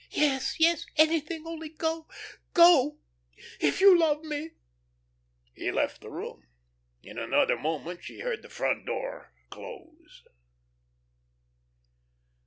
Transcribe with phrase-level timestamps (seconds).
[0.09, 2.07] "Yes, yes, anything, only go,
[2.55, 2.97] go
[3.59, 4.53] if you love me!"
[5.53, 6.47] He left the room.
[7.03, 10.23] In another moment she heard the front door close.